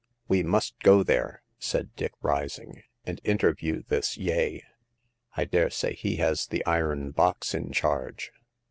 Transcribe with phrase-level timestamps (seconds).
[0.27, 4.61] "We must go there," said Dick, rising," and interview this Yeh.
[5.37, 8.31] I dare say he has the iron box in charge."